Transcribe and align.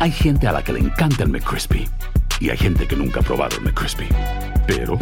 Hay 0.00 0.10
gente 0.10 0.46
a 0.46 0.52
la 0.52 0.64
que 0.64 0.72
le 0.72 0.80
encanta 0.80 1.24
el 1.24 1.28
McCrispy. 1.28 1.86
Y 2.40 2.48
hay 2.48 2.56
gente 2.56 2.88
que 2.88 2.96
nunca 2.96 3.20
ha 3.20 3.22
probado 3.22 3.58
el 3.58 3.64
McCrispy. 3.64 4.08
Pero 4.66 4.98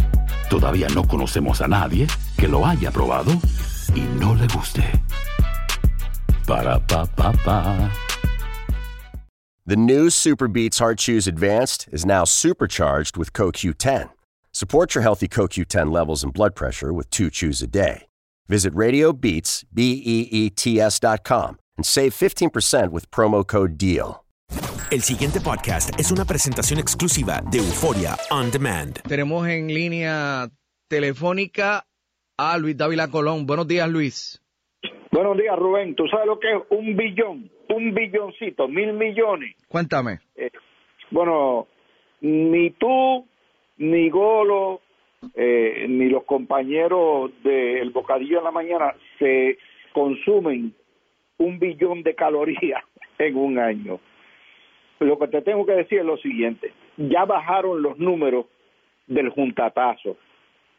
todavía 0.51 0.89
no 0.89 1.07
conocemos 1.07 1.61
a 1.61 1.69
nadie 1.69 2.09
que 2.37 2.49
lo 2.49 2.67
haya 2.67 2.91
probado 2.91 3.31
y 3.95 4.01
no 4.19 4.35
le 4.35 4.49
guste. 4.49 4.83
Para, 6.49 6.85
pa, 6.85 7.07
pa, 7.07 7.33
pa. 7.45 7.93
The 9.65 9.77
new 9.77 10.11
Super 10.11 10.49
Beats 10.49 10.81
Heart 10.81 10.99
Chews 10.99 11.29
Advanced 11.29 11.89
is 11.93 12.05
now 12.05 12.25
supercharged 12.25 13.17
with 13.17 13.33
CoQ10. 13.33 14.11
Support 14.51 14.97
your 14.97 15.03
healthy 15.03 15.29
CoQ10 15.29 15.93
levels 15.93 16.25
and 16.25 16.33
blood 16.33 16.57
pressure 16.57 16.93
with 16.93 17.09
two 17.11 17.31
chews 17.31 17.63
a 17.63 17.69
day. 17.69 18.09
Visit 18.49 18.75
RadioBeats, 18.75 19.65
B-E-E-T-S 19.73 20.99
dot 20.99 21.23
com 21.23 21.61
and 21.77 21.87
save 21.87 22.13
15% 22.13 22.91
with 22.91 23.09
promo 23.13 23.47
code 23.47 23.79
DEAL. 23.79 24.25
El 24.91 25.03
siguiente 25.03 25.39
podcast 25.45 26.01
es 26.01 26.11
una 26.11 26.25
presentación 26.25 26.81
exclusiva 26.81 27.43
de 27.53 27.59
Euforia 27.59 28.17
On 28.31 28.51
Demand. 28.51 28.95
Tenemos 29.07 29.47
en 29.47 29.69
línea 29.69 30.49
telefónica 30.89 31.85
a 32.39 32.57
Luis 32.57 32.75
Dávila 32.75 33.09
Colón. 33.09 33.45
Buenos 33.45 33.69
días, 33.69 33.87
Luis. 33.91 34.43
Buenos 35.13 35.37
días, 35.37 35.59
Rubén. 35.59 35.95
¿Tú 35.95 36.09
sabes 36.09 36.27
lo 36.27 36.41
que 36.41 36.51
es 36.51 36.63
un 36.71 36.97
billón? 36.97 37.51
Un 37.69 37.93
billoncito, 37.93 38.67
mil 38.67 38.95
millones. 38.95 39.57
Cuéntame. 39.69 40.21
Eh, 40.35 40.51
bueno, 41.11 41.67
ni 42.23 42.71
tú, 42.71 43.27
ni 43.77 44.09
Golo, 44.09 44.81
eh, 45.35 45.85
ni 45.87 46.09
los 46.09 46.25
compañeros 46.25 47.31
del 47.45 47.91
Bocadillo 47.91 48.39
en 48.39 48.45
la 48.45 48.53
Mañana 48.53 48.95
se 49.19 49.59
consumen 49.93 50.75
un 51.37 51.59
billón 51.59 52.03
de 52.03 52.15
calorías 52.15 52.83
en 53.19 53.37
un 53.37 53.59
año. 53.59 54.01
Lo 55.01 55.19
que 55.19 55.29
te 55.29 55.43
tengo 55.43 55.65
que 55.65 55.73
decir 55.73 56.01
es 56.01 56.05
lo 56.05 56.17
siguiente, 56.17 56.73
ya 56.97 57.25
bajaron 57.25 57.83
los 57.83 57.99
números 57.99 58.47
del 59.07 59.31
juntatazo. 59.31 60.17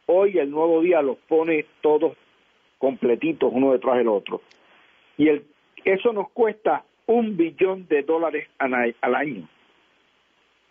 Hoy 0.08 0.38
el 0.38 0.50
nuevo 0.50 0.81
día 0.81 1.02
los 1.02 1.17
pone 1.28 1.66
todos 1.81 2.17
completitos 2.78 3.52
uno 3.53 3.72
detrás 3.73 3.98
del 3.98 4.08
otro. 4.08 4.42
Y 5.17 5.28
el, 5.28 5.45
eso 5.84 6.14
nos 6.14 6.30
cuesta 6.31 6.84
un 7.06 7.38
billón 7.38 7.88
de 7.88 8.03
dólares 8.03 8.48
al, 8.58 9.16
año. 9.16 9.48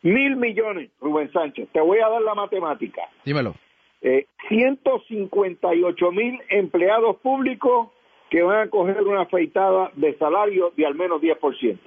Mil 0.02 0.36
millones, 0.36 0.90
Rubén 1.00 1.33
Sánchez. 1.33 1.68
Te 1.72 1.80
voy 1.80 1.98
a 1.98 2.08
dar 2.08 2.22
la 2.22 2.34
matemática. 2.34 3.02
Dímelo. 3.24 3.55
Eh, 4.00 4.27
158 4.48 6.12
mil 6.12 6.40
empleados 6.48 7.16
públicos 7.16 7.88
que 8.30 8.42
van 8.42 8.68
a 8.68 8.70
coger 8.70 9.02
una 9.02 9.22
afeitada 9.22 9.90
de 9.94 10.16
salario 10.16 10.72
de 10.77 10.86
al 10.86 10.94
menos 10.94 11.20
10%. 11.20 11.78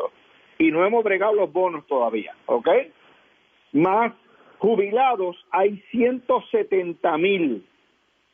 Y 0.62 0.70
no 0.70 0.86
hemos 0.86 1.04
bregado 1.04 1.34
los 1.34 1.52
bonos 1.52 1.88
todavía, 1.88 2.36
¿ok? 2.46 2.70
Más 3.74 4.14
jubilados 4.60 5.36
hay 5.50 5.82
170 5.90 7.18
mil 7.18 7.66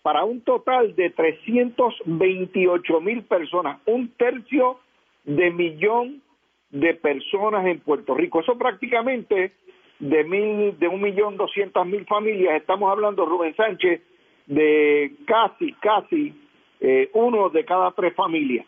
para 0.02 0.26
un 0.26 0.42
total 0.42 0.94
de 0.98 1.10
328 1.12 3.00
mil 3.00 3.24
personas, 3.24 3.80
un 3.86 4.10
tercio 4.10 4.78
de 5.24 5.52
millón 5.52 6.22
de 6.70 6.96
personas 6.96 7.66
en 7.66 7.80
Puerto 7.80 8.14
Rico. 8.14 8.42
Eso 8.42 8.58
prácticamente 8.58 9.54
de 10.00 10.24
mil, 10.26 10.78
de 10.78 10.88
un 10.90 11.02
millón 11.02 11.38
doscientas 11.38 11.88
mil 11.88 12.06
familias, 12.08 12.58
estamos 12.58 12.92
hablando, 12.92 13.26
Rubén 13.26 13.56
Sánchez, 13.56 14.02
de 14.48 15.14
casi, 15.26 15.72
casi 15.76 16.34
eh, 16.82 17.10
uno 17.14 17.48
de 17.48 17.64
cada 17.64 17.92
tres 17.92 18.14
familias. 18.16 18.66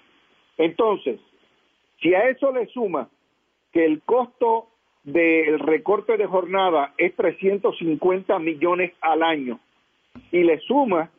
Entonces, 0.57 1.19
si 2.01 2.13
a 2.13 2.29
eso 2.29 2.53
le 2.53 2.65
suma 2.67 3.09
que 3.71 3.85
el 3.85 4.01
costo 4.01 4.67
del 5.03 5.59
recorte 5.59 6.17
de 6.17 6.25
jornada 6.25 6.93
es 6.97 7.15
350 7.15 8.37
millones 8.39 8.93
al 9.01 9.23
año 9.23 9.59
y 10.31 10.43
le 10.43 10.59
suma 10.59 11.09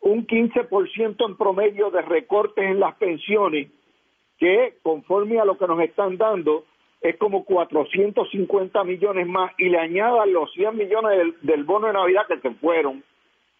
un 0.00 0.26
15% 0.26 1.26
en 1.26 1.36
promedio 1.36 1.90
de 1.90 2.02
recortes 2.02 2.64
en 2.64 2.80
las 2.80 2.94
pensiones, 2.96 3.68
que 4.38 4.74
conforme 4.82 5.38
a 5.38 5.44
lo 5.44 5.58
que 5.58 5.66
nos 5.66 5.80
están 5.80 6.16
dando 6.16 6.64
es 7.00 7.16
como 7.16 7.44
450 7.44 8.84
millones 8.84 9.26
más 9.26 9.52
y 9.58 9.68
le 9.68 9.78
añadan 9.78 10.32
los 10.32 10.52
100 10.52 10.76
millones 10.76 11.34
del, 11.40 11.64
bono 11.64 11.86
de 11.86 11.94
Navidad 11.94 12.26
que 12.28 12.38
se 12.40 12.50
fueron, 12.56 13.02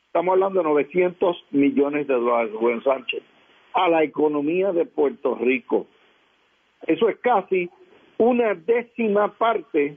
estamos 0.06 0.34
hablando 0.34 0.60
de 0.60 0.68
900 0.68 1.44
millones 1.50 2.06
de 2.06 2.14
dólares, 2.14 2.52
Rubén 2.52 2.82
Sánchez, 2.82 3.22
a 3.72 3.88
la 3.88 4.02
economía 4.02 4.72
de 4.72 4.84
Puerto 4.84 5.36
Rico. 5.36 5.86
Eso 6.86 7.08
es 7.08 7.18
casi 7.18 7.70
una 8.20 8.54
décima 8.54 9.32
parte, 9.32 9.96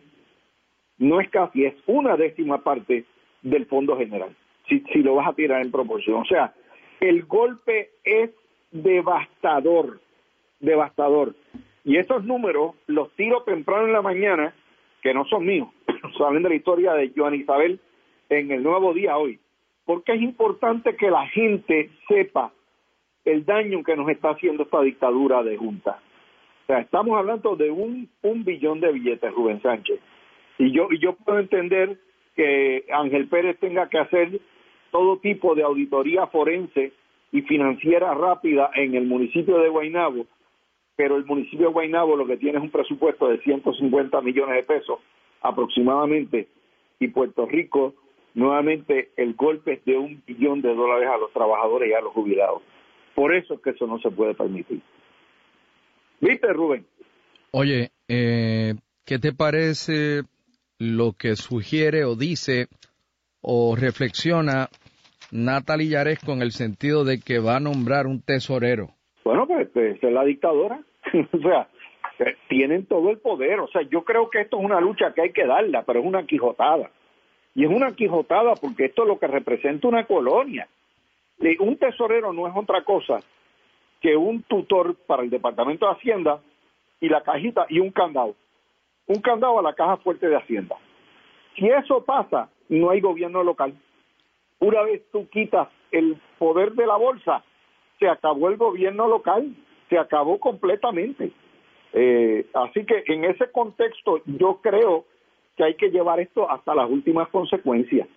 no 0.98 1.20
es 1.20 1.30
casi, 1.30 1.66
es 1.66 1.76
una 1.88 2.16
décima 2.16 2.64
parte 2.64 3.04
del 3.42 3.66
Fondo 3.66 3.98
General, 3.98 4.34
si, 4.70 4.80
si 4.94 5.00
lo 5.00 5.16
vas 5.16 5.28
a 5.28 5.34
tirar 5.34 5.62
en 5.62 5.72
proporción. 5.72 6.22
O 6.22 6.26
sea, 6.26 6.54
el 7.02 7.26
golpe 7.26 7.90
es 8.06 8.32
devastador, 8.72 10.00
devastador. 10.62 11.36
Y 11.84 11.98
esos 11.98 12.24
números 12.24 12.76
los 12.88 13.12
tiro 13.18 13.44
temprano 13.44 13.88
en 13.88 13.94
la 13.94 14.02
mañana, 14.02 14.56
que 15.02 15.14
no 15.14 15.26
son 15.26 15.46
míos, 15.46 15.68
saben 16.18 16.44
de 16.44 16.50
la 16.50 16.56
historia 16.56 16.94
de 16.94 17.12
Joan 17.14 17.36
Isabel 17.36 17.82
en 18.30 18.52
el 18.52 18.64
nuevo 18.64 18.94
día 18.94 19.18
hoy, 19.18 19.38
porque 19.84 20.14
es 20.14 20.22
importante 20.22 20.96
que 20.96 21.12
la 21.12 21.28
gente 21.28 21.90
sepa 22.08 22.54
el 23.26 23.44
daño 23.44 23.84
que 23.84 23.98
nos 23.98 24.08
está 24.08 24.30
haciendo 24.30 24.64
esta 24.64 24.80
dictadura 24.80 25.44
de 25.44 25.58
junta. 25.58 26.00
Sea, 26.68 26.80
estamos 26.80 27.18
hablando 27.18 27.56
de 27.56 27.70
un, 27.70 28.10
un 28.22 28.44
billón 28.44 28.80
de 28.80 28.92
billetes, 28.92 29.34
Rubén 29.34 29.62
Sánchez. 29.62 30.00
Y 30.58 30.72
yo, 30.72 30.88
y 30.92 31.00
yo 31.00 31.14
puedo 31.14 31.40
entender 31.40 31.98
que 32.36 32.86
Ángel 32.92 33.28
Pérez 33.28 33.60
tenga 33.60 33.90
que 33.90 34.00
hacer 34.00 34.40
todo 34.92 35.18
tipo 35.18 35.56
de 35.56 35.64
auditoría 35.64 36.28
forense 36.28 36.94
y 37.32 37.42
financiera 37.42 38.14
rápida 38.14 38.70
en 38.76 38.96
el 38.96 39.06
municipio 39.06 39.58
de 39.58 39.70
Guaynabo, 39.70 40.28
pero 40.96 41.18
el 41.18 41.26
municipio 41.26 41.68
de 41.68 41.74
Guaynabo 41.74 42.16
lo 42.16 42.28
que 42.28 42.38
tiene 42.38 42.60
es 42.60 42.64
un 42.64 42.70
presupuesto 42.70 43.28
de 43.28 43.40
150 43.40 44.22
millones 44.22 44.56
de 44.56 44.64
pesos 44.64 45.00
aproximadamente, 45.42 46.48
y 47.00 47.08
Puerto 47.10 47.46
Rico 47.46 47.94
nuevamente 48.34 49.12
el 49.18 49.34
golpe 49.34 49.74
es 49.74 49.86
de 49.86 49.98
un 49.98 50.24
billón 50.26 50.62
de 50.62 50.74
dólares 50.74 51.10
a 51.10 51.18
los 51.18 51.32
trabajadores 51.34 51.90
y 51.90 51.94
a 51.94 52.02
los 52.02 52.14
jubilados. 52.14 52.62
Por 53.14 53.36
eso 53.36 53.56
es 53.56 53.62
que 53.62 53.72
eso 53.72 53.86
no 53.86 54.00
se 54.00 54.10
puede 54.10 54.34
permitir. 54.34 54.82
¿Viste, 56.24 56.54
Rubén? 56.54 56.86
Oye, 57.52 57.90
eh, 58.08 58.76
¿qué 59.06 59.20
te 59.20 59.34
parece 59.34 60.22
lo 60.80 61.12
que 61.20 61.36
sugiere 61.36 62.06
o 62.06 62.16
dice 62.16 62.68
o 63.42 63.76
reflexiona 63.76 64.70
Natalie 65.34 65.90
Yares 65.90 66.20
con 66.20 66.42
el 66.42 66.52
sentido 66.52 67.04
de 67.04 67.20
que 67.20 67.40
va 67.40 67.58
a 67.58 67.60
nombrar 67.60 68.08
un 68.08 68.22
tesorero? 68.22 68.92
Bueno, 69.26 69.46
pues, 69.48 69.68
pues 69.74 70.02
es 70.02 70.14
la 70.14 70.24
dictadora. 70.24 70.80
o 71.34 71.38
sea, 71.40 71.68
eh, 72.20 72.38
tienen 72.48 72.86
todo 72.86 73.10
el 73.10 73.18
poder. 73.18 73.60
O 73.60 73.68
sea, 73.68 73.82
yo 73.82 74.06
creo 74.06 74.30
que 74.30 74.42
esto 74.42 74.58
es 74.58 74.64
una 74.64 74.80
lucha 74.80 75.14
que 75.14 75.24
hay 75.24 75.34
que 75.34 75.46
darla, 75.46 75.84
pero 75.84 76.00
es 76.00 76.06
una 76.06 76.26
quijotada. 76.26 76.90
Y 77.54 77.66
es 77.66 77.70
una 77.70 77.92
quijotada 77.98 78.54
porque 78.56 78.86
esto 78.86 79.02
es 79.02 79.10
lo 79.10 79.20
que 79.20 79.28
representa 79.28 79.90
una 79.90 80.06
colonia. 80.06 80.70
Un 81.60 81.76
tesorero 81.76 82.32
no 82.32 82.48
es 82.48 82.54
otra 82.56 82.86
cosa 82.86 83.20
que 84.04 84.18
un 84.18 84.44
tutor 84.44 84.96
para 85.08 85.24
el 85.24 85.30
Departamento 85.30 85.88
de 85.88 85.94
Hacienda 85.94 86.42
y 87.00 87.08
la 87.08 87.22
cajita 87.22 87.66
y 87.70 87.80
un 87.80 87.90
candado. 87.90 88.36
Un 89.08 89.22
candado 89.22 89.58
a 89.58 89.64
la 89.64 89.74
caja 89.74 89.98
fuerte 89.98 90.28
de 90.28 90.36
Hacienda. 90.36 90.76
Si 91.56 91.68
eso 91.68 92.04
pasa, 92.04 92.50
no 92.68 92.90
hay 92.90 93.00
gobierno 93.00 93.44
local. 93.44 93.74
Una 94.60 94.82
vez 94.84 95.04
tú 95.12 95.30
quitas 95.30 95.70
el 95.92 96.18
poder 96.38 96.74
de 96.74 96.86
la 96.86 96.98
bolsa, 96.98 97.44
se 97.98 98.10
acabó 98.10 98.50
el 98.50 98.58
gobierno 98.58 99.08
local, 99.08 99.56
se 99.90 99.98
acabó 99.98 100.38
completamente. 100.38 101.32
Eh, 101.94 102.46
así 102.54 102.86
que 102.86 103.04
en 103.08 103.24
ese 103.24 103.52
contexto 103.52 104.22
yo 104.26 104.60
creo 104.62 105.06
que 105.56 105.64
hay 105.64 105.76
que 105.76 105.92
llevar 105.92 106.20
esto 106.20 106.50
hasta 106.50 106.76
las 106.76 106.90
últimas 106.90 107.30
consecuencias. 107.30 108.08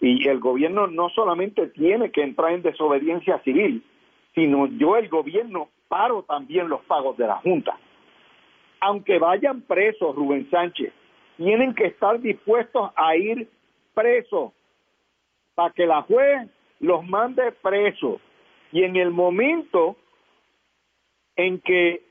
Y 0.00 0.26
el 0.26 0.40
gobierno 0.40 0.88
no 0.88 1.08
solamente 1.10 1.68
tiene 1.68 2.10
que 2.10 2.22
entrar 2.22 2.52
en 2.52 2.62
desobediencia 2.62 3.38
civil, 3.40 3.84
sino 4.34 4.66
yo 4.66 4.96
el 4.96 5.08
gobierno 5.08 5.68
paro 5.88 6.22
también 6.22 6.68
los 6.68 6.82
pagos 6.82 7.16
de 7.16 7.26
la 7.26 7.36
Junta. 7.36 7.78
aunque 8.80 9.18
vayan 9.18 9.60
presos, 9.60 10.14
Rubén 10.16 10.48
Sánchez, 10.50 10.92
tienen 11.36 11.74
que 11.74 11.86
estar 11.86 12.18
dispuestos 12.20 12.90
a 12.96 13.14
ir 13.16 13.48
presos 13.94 14.52
para 15.54 15.72
que 15.74 15.86
la 15.86 16.02
juez 16.02 16.48
los 16.80 17.06
mande 17.06 17.52
presos. 17.52 18.20
Y 18.72 18.84
en 18.84 18.96
el 18.96 19.10
momento 19.10 19.96
en 21.36 21.60
que 21.60 22.02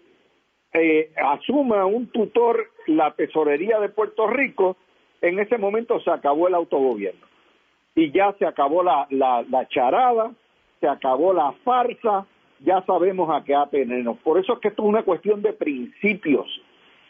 eh, 0.73 1.11
asuma 1.15 1.85
un 1.85 2.07
tutor 2.07 2.69
la 2.87 3.11
tesorería 3.11 3.79
de 3.79 3.89
Puerto 3.89 4.27
Rico, 4.27 4.77
en 5.21 5.39
ese 5.39 5.57
momento 5.57 5.99
se 6.01 6.11
acabó 6.11 6.47
el 6.47 6.55
autogobierno. 6.55 7.25
Y 7.95 8.11
ya 8.11 8.33
se 8.37 8.45
acabó 8.45 8.83
la, 8.83 9.07
la, 9.09 9.43
la 9.49 9.67
charada, 9.67 10.31
se 10.79 10.87
acabó 10.87 11.33
la 11.33 11.51
farsa, 11.63 12.25
ya 12.59 12.81
sabemos 12.85 13.29
a 13.29 13.43
qué 13.43 13.55
atenernos. 13.55 14.17
Por 14.19 14.39
eso 14.39 14.53
es 14.53 14.59
que 14.59 14.67
esto 14.69 14.83
es 14.83 14.89
una 14.89 15.03
cuestión 15.03 15.41
de 15.41 15.53
principios, 15.53 16.47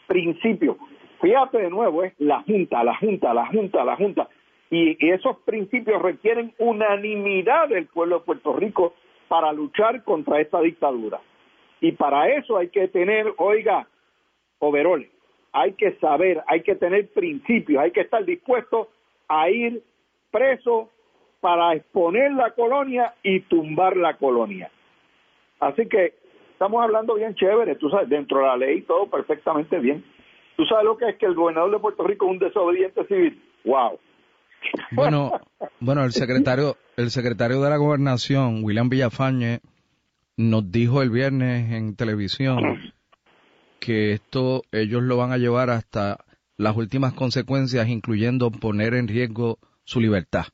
principios. 0.06 0.76
Fíjate 1.20 1.58
de 1.58 1.70
nuevo, 1.70 2.02
es 2.02 2.14
la 2.18 2.42
Junta, 2.42 2.82
la 2.82 2.96
Junta, 2.96 3.34
la 3.34 3.46
Junta, 3.46 3.84
la 3.84 3.96
Junta. 3.96 4.28
Y, 4.70 4.96
y 5.04 5.10
esos 5.10 5.38
principios 5.38 6.00
requieren 6.00 6.54
unanimidad 6.58 7.68
del 7.68 7.86
pueblo 7.86 8.20
de 8.20 8.24
Puerto 8.24 8.52
Rico 8.52 8.94
para 9.28 9.52
luchar 9.52 10.02
contra 10.04 10.40
esta 10.40 10.60
dictadura. 10.60 11.20
Y 11.80 11.92
para 11.92 12.28
eso 12.28 12.56
hay 12.56 12.68
que 12.68 12.88
tener, 12.88 13.32
oiga, 13.38 13.86
overoles, 14.58 15.08
hay 15.52 15.72
que 15.72 15.92
saber, 15.98 16.42
hay 16.46 16.62
que 16.62 16.74
tener 16.74 17.08
principios, 17.08 17.82
hay 17.82 17.90
que 17.90 18.02
estar 18.02 18.24
dispuesto 18.24 18.88
a 19.28 19.50
ir 19.50 19.82
preso 20.30 20.90
para 21.40 21.74
exponer 21.74 22.32
la 22.32 22.52
colonia 22.52 23.14
y 23.22 23.40
tumbar 23.40 23.96
la 23.96 24.16
colonia. 24.16 24.70
Así 25.58 25.86
que 25.86 26.14
estamos 26.52 26.82
hablando 26.82 27.14
bien 27.14 27.34
chévere, 27.34 27.76
tú 27.76 27.88
sabes, 27.90 28.08
dentro 28.08 28.38
de 28.38 28.46
la 28.46 28.56
ley 28.56 28.82
todo 28.82 29.06
perfectamente 29.06 29.78
bien. 29.78 30.04
¿Tú 30.56 30.64
sabes 30.66 30.84
lo 30.84 30.96
que 30.96 31.08
es 31.08 31.16
que 31.16 31.26
el 31.26 31.34
gobernador 31.34 31.70
de 31.70 31.78
Puerto 31.78 32.06
Rico 32.06 32.26
es 32.26 32.32
un 32.32 32.38
desobediente 32.38 33.06
civil? 33.06 33.42
¡Wow! 33.64 33.98
Bueno, 34.92 35.32
bueno, 35.80 36.04
el 36.04 36.12
secretario, 36.12 36.76
el 36.96 37.10
secretario 37.10 37.62
de 37.62 37.70
la 37.70 37.78
gobernación, 37.78 38.62
William 38.62 38.90
Villafañe, 38.90 39.60
nos 40.36 40.70
dijo 40.70 41.02
el 41.02 41.10
viernes 41.10 41.72
en 41.72 41.96
televisión 41.96 42.92
que 43.80 44.12
esto 44.12 44.62
ellos 44.72 45.02
lo 45.02 45.16
van 45.16 45.32
a 45.32 45.38
llevar 45.38 45.70
hasta 45.70 46.18
las 46.58 46.76
últimas 46.76 47.14
consecuencias, 47.14 47.88
incluyendo 47.88 48.50
poner 48.50 48.92
en 48.94 49.08
riesgo 49.08 49.58
su 49.84 50.00
libertad. 50.00 50.44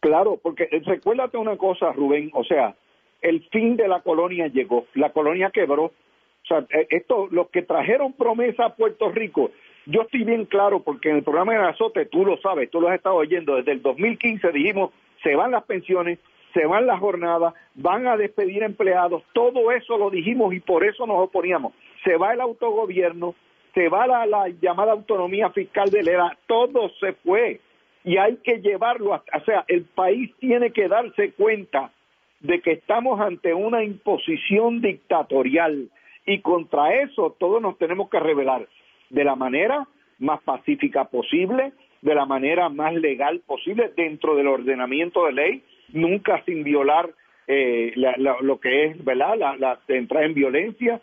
Claro, 0.00 0.38
porque 0.42 0.68
recuérdate 0.84 1.36
una 1.36 1.56
cosa, 1.56 1.92
Rubén, 1.92 2.30
o 2.34 2.44
sea, 2.44 2.74
el 3.22 3.42
fin 3.50 3.76
de 3.76 3.88
la 3.88 4.00
colonia 4.00 4.46
llegó, 4.48 4.86
la 4.94 5.10
colonia 5.10 5.50
quebró. 5.50 5.84
O 5.84 6.46
sea, 6.46 6.58
eh, 6.70 6.86
esto, 6.90 7.28
los 7.30 7.48
que 7.48 7.62
trajeron 7.62 8.12
promesa 8.12 8.66
a 8.66 8.76
Puerto 8.76 9.10
Rico, 9.10 9.50
yo 9.86 10.02
estoy 10.02 10.24
bien 10.24 10.44
claro 10.44 10.80
porque 10.80 11.10
en 11.10 11.16
el 11.16 11.22
programa 11.22 11.52
de 11.52 11.58
Azote, 11.58 12.06
tú 12.06 12.24
lo 12.24 12.36
sabes, 12.38 12.70
tú 12.70 12.80
lo 12.80 12.88
has 12.88 12.96
estado 12.96 13.16
oyendo, 13.16 13.56
desde 13.56 13.72
el 13.72 13.82
2015 13.82 14.52
dijimos, 14.52 14.90
se 15.22 15.34
van 15.34 15.52
las 15.52 15.64
pensiones, 15.64 16.18
se 16.54 16.66
van 16.66 16.86
las 16.86 17.00
jornadas, 17.00 17.54
van 17.74 18.06
a 18.06 18.16
despedir 18.16 18.62
empleados, 18.62 19.22
todo 19.32 19.72
eso 19.72 19.98
lo 19.98 20.10
dijimos 20.10 20.54
y 20.54 20.60
por 20.60 20.84
eso 20.84 21.06
nos 21.06 21.18
oponíamos. 21.18 21.72
Se 22.04 22.16
va 22.16 22.32
el 22.32 22.40
autogobierno, 22.40 23.34
se 23.74 23.88
va 23.88 24.06
la, 24.06 24.26
la 24.26 24.48
llamada 24.48 24.92
autonomía 24.92 25.50
fiscal 25.50 25.90
de 25.90 26.02
la 26.02 26.10
ERA, 26.12 26.38
todo 26.46 26.90
se 27.00 27.12
fue 27.12 27.60
y 28.06 28.18
hay 28.18 28.36
que 28.36 28.58
llevarlo, 28.62 29.14
a, 29.14 29.24
o 29.36 29.44
sea, 29.44 29.64
el 29.66 29.82
país 29.82 30.32
tiene 30.38 30.70
que 30.70 30.86
darse 30.86 31.32
cuenta 31.32 31.90
de 32.38 32.60
que 32.60 32.70
estamos 32.70 33.20
ante 33.20 33.52
una 33.52 33.82
imposición 33.82 34.80
dictatorial 34.80 35.90
y 36.24 36.38
contra 36.40 36.94
eso 37.02 37.34
todos 37.36 37.60
nos 37.60 37.76
tenemos 37.78 38.08
que 38.08 38.20
rebelar 38.20 38.68
de 39.10 39.24
la 39.24 39.34
manera 39.34 39.88
más 40.20 40.40
pacífica 40.42 41.06
posible, 41.06 41.72
de 42.00 42.14
la 42.14 42.26
manera 42.26 42.68
más 42.68 42.94
legal 42.94 43.40
posible 43.44 43.90
dentro 43.96 44.36
del 44.36 44.46
ordenamiento 44.46 45.26
de 45.26 45.32
ley, 45.32 45.62
nunca 45.92 46.44
sin 46.44 46.62
violar 46.62 47.10
eh, 47.48 47.92
lo 47.96 48.60
que 48.60 48.84
es, 48.84 49.04
¿verdad? 49.04 49.36
La, 49.36 49.56
la 49.56 49.80
entrar 49.88 50.22
en 50.22 50.34
violencia. 50.34 51.00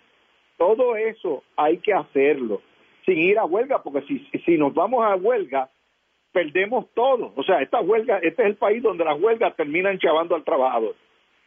Todo 0.57 0.95
eso 0.95 1.43
hay 1.57 1.79
que 1.79 1.93
hacerlo 1.93 2.61
sin 3.05 3.17
ir 3.17 3.37
a 3.39 3.43
huelga, 3.43 3.83
porque 3.83 4.07
si, 4.07 4.19
si 4.45 4.57
nos 4.57 4.73
vamos 4.73 5.03
a 5.03 5.15
huelga, 5.15 5.69
perdemos 6.33 6.87
todo. 6.93 7.31
O 7.35 7.43
sea, 7.43 7.61
esta 7.61 7.79
huelga, 7.79 8.17
este 8.17 8.41
es 8.41 8.49
el 8.49 8.55
país 8.55 8.83
donde 8.83 9.05
las 9.05 9.21
huelgas 9.21 9.55
terminan 9.55 9.99
chavando 9.99 10.35
al 10.35 10.43
trabajador. 10.43 10.95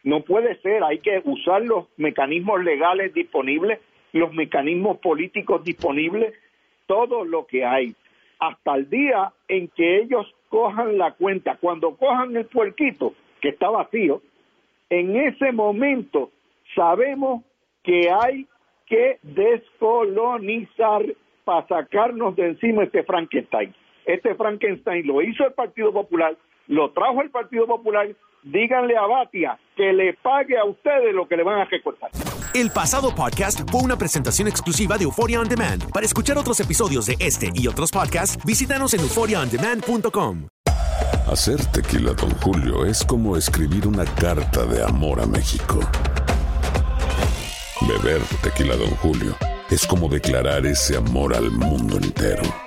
No 0.03 0.21
puede 0.21 0.59
ser, 0.61 0.83
hay 0.83 0.99
que 0.99 1.21
usar 1.25 1.61
los 1.61 1.87
mecanismos 1.97 2.63
legales 2.63 3.13
disponibles, 3.13 3.79
los 4.13 4.33
mecanismos 4.33 4.97
políticos 4.99 5.63
disponibles, 5.63 6.33
todo 6.87 7.25
lo 7.25 7.45
que 7.45 7.65
hay, 7.65 7.93
hasta 8.39 8.75
el 8.75 8.89
día 8.89 9.33
en 9.47 9.67
que 9.67 9.97
ellos 9.97 10.33
cojan 10.49 10.97
la 10.97 11.11
cuenta. 11.11 11.57
Cuando 11.59 11.95
cojan 11.95 12.35
el 12.35 12.45
puerquito, 12.45 13.13
que 13.41 13.49
está 13.49 13.69
vacío, 13.69 14.21
en 14.89 15.15
ese 15.17 15.51
momento 15.51 16.31
sabemos 16.73 17.43
que 17.83 18.09
hay 18.09 18.47
que 18.85 19.19
descolonizar 19.21 21.03
para 21.43 21.67
sacarnos 21.67 22.35
de 22.35 22.47
encima 22.47 22.83
este 22.83 23.03
Frankenstein. 23.03 23.73
Este 24.07 24.33
Frankenstein 24.35 25.05
lo 25.05 25.21
hizo 25.21 25.45
el 25.45 25.53
Partido 25.53 25.93
Popular, 25.93 26.35
lo 26.67 26.91
trajo 26.91 27.21
el 27.21 27.29
Partido 27.29 27.67
Popular 27.67 28.07
díganle 28.43 28.95
a 28.97 29.05
Batia 29.05 29.59
que 29.75 29.93
le 29.93 30.13
pague 30.13 30.57
a 30.57 30.65
ustedes 30.65 31.13
lo 31.13 31.27
que 31.27 31.35
le 31.35 31.43
van 31.43 31.59
a 31.59 31.65
recortar. 31.65 32.09
El 32.53 32.71
pasado 32.71 33.13
podcast 33.13 33.69
fue 33.69 33.81
una 33.81 33.97
presentación 33.97 34.47
exclusiva 34.47 34.97
de 34.97 35.03
Euphoria 35.03 35.39
On 35.39 35.47
Demand. 35.47 35.91
Para 35.91 36.05
escuchar 36.05 36.37
otros 36.37 36.59
episodios 36.59 37.05
de 37.05 37.15
este 37.19 37.49
y 37.53 37.67
otros 37.67 37.91
podcasts, 37.91 38.43
visítanos 38.45 38.93
en 38.93 39.01
euphoriaondemand.com. 39.01 40.47
Hacer 41.29 41.63
tequila, 41.73 42.13
Don 42.13 42.31
Julio, 42.41 42.85
es 42.85 43.03
como 43.03 43.35
escribir 43.35 43.85
una 43.87 44.05
carta 44.05 44.65
de 44.65 44.83
amor 44.83 45.19
a 45.19 45.25
México. 45.25 45.79
Beber 47.81 48.21
tequila, 48.41 48.77
Don 48.77 48.91
Julio, 48.91 49.35
es 49.69 49.85
como 49.85 50.07
declarar 50.07 50.65
ese 50.65 50.95
amor 50.95 51.35
al 51.35 51.51
mundo 51.51 51.97
entero. 51.97 52.66